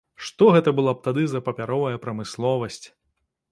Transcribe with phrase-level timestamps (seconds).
[0.27, 2.83] Што гэта была б тады за папяровая прамысловасць!